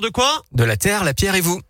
[0.00, 0.42] de quoi?
[0.52, 1.60] De la Terre, la Pierre et vous.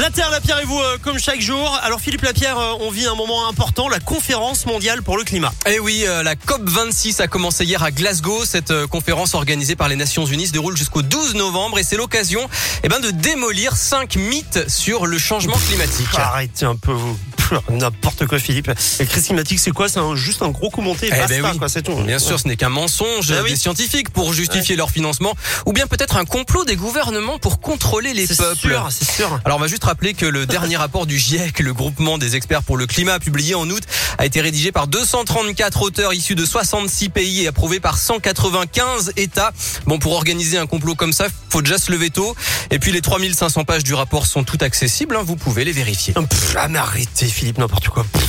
[0.00, 1.78] La Terre, la Pierre et vous, euh, comme chaque jour.
[1.82, 5.52] Alors Philippe Lapierre, euh, on vit un moment important, la conférence mondiale pour le climat.
[5.66, 8.46] Eh oui, euh, la COP26 a commencé hier à Glasgow.
[8.46, 12.48] Cette conférence organisée par les Nations Unies se déroule jusqu'au 12 novembre et c'est l'occasion
[12.82, 16.08] eh ben, de démolir cinq mythes sur le changement climatique.
[16.14, 17.18] Arrêtez un peu, vous.
[17.70, 18.70] n'importe quoi Philippe.
[18.98, 19.88] La crise climatique, c'est quoi?
[19.88, 21.58] C'est juste un gros coup monté, et Eh basta, ben oui.
[21.58, 21.94] quoi, c'est tout.
[21.94, 23.50] Bien sûr, ce n'est qu'un mensonge oui.
[23.50, 25.34] des scientifiques pour justifier leur financement
[25.66, 28.68] ou bien peut-être un complot des gouvernements pour contrôler les C'est peuples.
[28.68, 29.40] sûr, c'est sûr.
[29.44, 32.62] Alors on va juste rappeler que le dernier rapport du GIEC, le groupement des experts
[32.62, 33.82] pour le climat, publié en août,
[34.18, 39.52] a été rédigé par 234 auteurs issus de 66 pays et approuvé par 195 États.
[39.86, 42.34] Bon, pour organiser un complot comme ça, faut déjà se lever tôt.
[42.70, 46.14] Et puis les 3500 pages du rapport sont toutes accessibles, hein, vous pouvez les vérifier.
[46.14, 48.04] Pff, ah arrêtez Philippe, n'importe quoi.
[48.12, 48.22] Pff,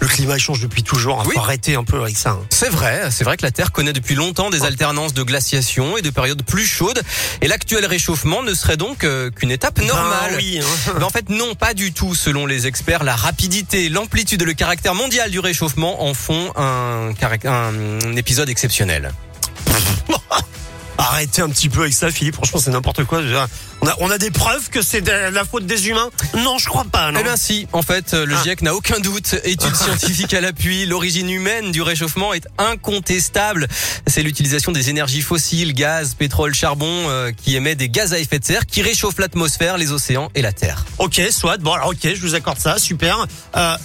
[0.00, 1.20] le climat il change depuis toujours.
[1.20, 1.24] hein.
[1.26, 1.34] Oui.
[1.34, 2.30] Faut arrêter un peu avec ça.
[2.30, 2.40] hein.
[2.50, 6.02] C'est vrai, c'est vrai que la Terre connaît depuis longtemps des alternances de glaciation et
[6.02, 7.00] de périodes plus chaudes.
[7.40, 10.32] Et l'actuel réchauffement ne serait donc euh, qu'une étape normale.
[10.32, 10.60] Ben oui.
[10.60, 10.92] hein.
[10.98, 12.14] Mais en fait, non, pas du tout.
[12.16, 17.10] Selon les experts, la rapidité, l'amplitude et le caractère mondial du réchauffement en font un
[18.16, 19.12] épisode exceptionnel.
[20.98, 22.34] Arrêtez un petit peu avec ça, Philippe.
[22.36, 23.22] Franchement, c'est n'importe quoi.
[23.22, 23.48] déjà.
[23.80, 26.10] On a, on a des preuves que c'est de la faute des humains?
[26.36, 27.10] Non, je crois pas.
[27.10, 27.18] Non.
[27.20, 28.42] Eh bien si, en fait, euh, le Ah.
[28.44, 29.34] GIEC n'a aucun doute.
[29.44, 33.66] Études scientifiques à l'appui, l'origine humaine du réchauffement est incontestable.
[34.06, 38.38] C'est l'utilisation des énergies fossiles, gaz, pétrole, charbon, euh, qui émet des gaz à effet
[38.38, 40.84] de serre, qui réchauffent l'atmosphère, les océans et la Terre.
[40.98, 41.56] Ok, soit.
[41.58, 43.26] Bon, alors ok, je vous accorde ça, super.
[43.56, 43.76] Euh,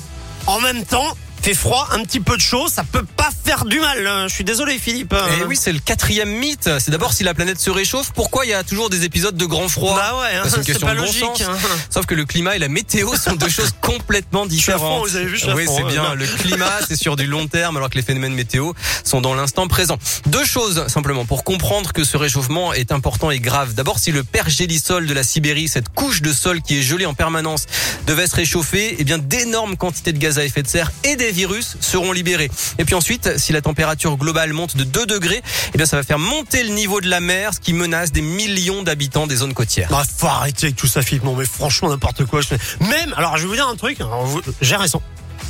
[0.45, 3.79] en même temps, fait froid, un petit peu de chaud, ça peut pas faire du
[3.79, 4.05] mal.
[4.05, 5.13] Euh, Je suis désolé, Philippe.
[5.13, 6.69] Et Eh oui, c'est le quatrième mythe.
[6.79, 9.45] C'est d'abord si la planète se réchauffe, pourquoi il y a toujours des épisodes de
[9.45, 11.23] grand froid Bah ouais, hein, C'est une question pas de bon logique.
[11.23, 11.43] sens.
[11.43, 11.57] hein.
[11.89, 15.07] Sauf que le climat et la météo sont deux choses complètement différentes.
[15.07, 16.15] vous avez vu, je suis à Oui, c'est bien.
[16.15, 18.73] Le climat, c'est sur du long terme, alors que les phénomènes météo
[19.05, 19.97] sont dans l'instant présent.
[20.25, 23.73] Deux choses, simplement, pour comprendre que ce réchauffement est important et grave.
[23.73, 27.13] D'abord, si le pergélisol de la Sibérie, cette couche de sol qui est gelée en
[27.13, 27.67] permanence,
[28.05, 31.36] devait se réchauffer, eh bien, d'énormes quantités de gaz à effet de serre et des
[31.37, 32.49] virus seront libérés.
[32.79, 35.43] Et puis ensuite, si la température globale monte de 2 degrés,
[35.73, 38.21] eh bien, ça va faire monter le niveau de la mer, ce qui menace des
[38.21, 39.89] millions d'habitants des zones côtières.
[39.91, 41.23] Bah, faut arrêter avec tout ça, Philippe.
[41.23, 42.41] Non, mais franchement, n'importe quoi.
[42.79, 43.99] Même, alors, je vais vous dire un truc.
[44.01, 44.99] vous- J'ai raison.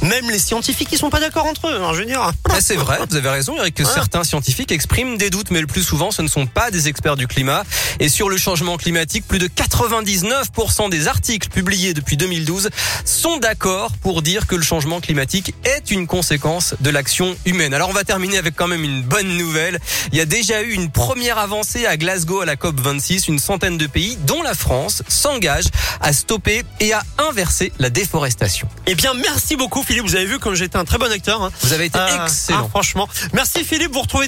[0.07, 1.75] Même les scientifiques, ils sont pas d'accord entre eux.
[1.75, 2.31] Alors, je veux dire.
[2.50, 5.68] Ah, c'est vrai, vous avez raison, Eric, que certains scientifiques expriment des doutes, mais le
[5.68, 7.63] plus souvent, ce ne sont pas des experts du climat.
[8.00, 12.69] Et sur le changement climatique, plus de 99% des articles publiés depuis 2012
[13.06, 17.73] sont d'accord pour dire que le changement climatique est une conséquence de l'action humaine.
[17.73, 19.79] Alors, on va terminer avec quand même une bonne nouvelle.
[20.12, 23.28] Il y a déjà eu une première avancée à Glasgow à la COP 26.
[23.28, 25.69] Une centaine de pays, dont la France, s'engagent
[26.00, 28.69] à stopper et à inverser la déforestation.
[28.85, 30.09] Eh bien, merci beaucoup, Philippe.
[30.09, 31.41] Vous avez vu comme j'étais un très bon acteur.
[31.44, 31.52] hein.
[31.62, 32.63] Vous avez été Euh, excellent.
[32.66, 33.08] ah, franchement.
[33.34, 33.94] Merci, Philippe.
[33.94, 34.25] Vous retrouvez